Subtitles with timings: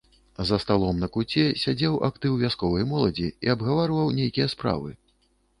[0.51, 4.89] За сталом на куце сядзеў актыў вясковай моладзі і абгаварваў нейкія справы.